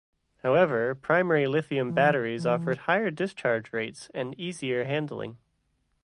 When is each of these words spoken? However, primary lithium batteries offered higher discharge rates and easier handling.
However, 0.41 0.95
primary 0.95 1.45
lithium 1.45 1.91
batteries 1.93 2.43
offered 2.47 2.79
higher 2.89 3.11
discharge 3.11 3.71
rates 3.71 4.09
and 4.15 4.33
easier 4.39 4.83
handling. 4.85 5.37